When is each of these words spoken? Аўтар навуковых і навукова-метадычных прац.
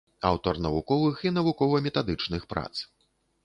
Аўтар 0.29 0.59
навуковых 0.65 1.21
і 1.31 1.33
навукова-метадычных 1.37 2.51
прац. 2.55 2.69